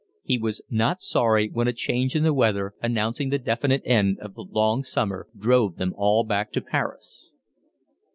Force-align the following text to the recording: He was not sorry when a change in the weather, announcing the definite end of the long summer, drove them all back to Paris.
He 0.23 0.39
was 0.39 0.63
not 0.67 0.99
sorry 1.03 1.47
when 1.49 1.67
a 1.67 1.73
change 1.73 2.15
in 2.15 2.23
the 2.23 2.33
weather, 2.33 2.73
announcing 2.81 3.29
the 3.29 3.37
definite 3.37 3.83
end 3.85 4.17
of 4.17 4.33
the 4.33 4.41
long 4.41 4.81
summer, 4.83 5.27
drove 5.37 5.75
them 5.75 5.93
all 5.95 6.23
back 6.23 6.51
to 6.53 6.61
Paris. 6.61 7.29